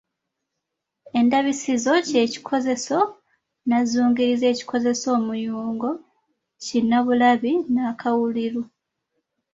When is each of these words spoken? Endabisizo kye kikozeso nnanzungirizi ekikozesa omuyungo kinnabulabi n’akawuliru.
Endabisizo 1.19 1.93
kye 2.07 2.23
kikozeso 2.33 2.99
nnanzungirizi 3.11 4.45
ekikozesa 4.53 5.05
omuyungo 5.17 5.89
kinnabulabi 6.63 7.53
n’akawuliru. 7.73 8.63